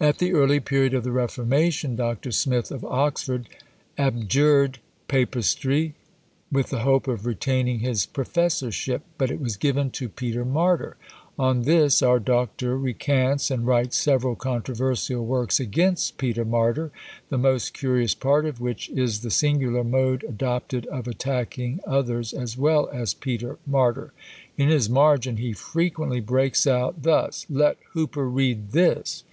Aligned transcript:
At 0.00 0.18
the 0.18 0.32
early 0.32 0.58
period 0.60 0.94
of 0.94 1.04
the 1.04 1.10
Reformation, 1.12 1.96
Dr. 1.96 2.30
Smith 2.30 2.70
of 2.70 2.84
Oxford 2.84 3.48
abjured 3.98 4.78
papistry, 5.06 5.94
with 6.50 6.68
the 6.70 6.80
hope 6.80 7.06
of 7.08 7.26
retaining 7.26 7.80
his 7.80 8.06
professorship, 8.06 9.02
but 9.18 9.30
it 9.30 9.40
was 9.40 9.56
given 9.56 9.90
to 9.90 10.08
Peter 10.08 10.44
Martyr. 10.44 10.96
On 11.38 11.62
this 11.62 12.02
our 12.02 12.18
Doctor 12.18 12.76
recants, 12.78 13.50
and 13.50 13.66
writes 13.66 13.96
several 13.98 14.34
controversial 14.34 15.24
works 15.26 15.60
against 15.60 16.18
Peter 16.18 16.44
Martyr; 16.44 16.90
the 17.28 17.36
most 17.38 17.74
curious 17.74 18.14
part 18.14 18.46
of 18.46 18.60
which 18.60 18.88
is 18.90 19.20
the 19.20 19.30
singular 19.30 19.84
mode 19.84 20.24
adopted 20.24 20.86
of 20.86 21.06
attacking 21.06 21.80
others, 21.86 22.32
as 22.32 22.56
well 22.56 22.88
as 22.92 23.12
Peter 23.12 23.58
Martyr. 23.66 24.12
In 24.56 24.68
his 24.68 24.88
margin 24.88 25.36
he 25.36 25.52
frequently 25.52 26.20
breaks 26.20 26.66
out 26.66 27.02
thus: 27.02 27.44
"Let 27.50 27.76
Hooper 27.92 28.28
read 28.28 28.70
this!" 28.70 29.24